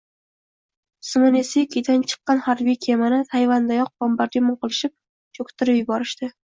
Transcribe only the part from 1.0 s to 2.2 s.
Simonosekidan